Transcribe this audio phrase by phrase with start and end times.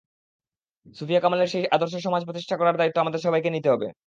[0.95, 3.87] সুফিয়া কামালের সেই আদর্শ সমাজে প্রতিষ্ঠা করার দায়িত্ব আমাদের সবাইকে নিতে হবে।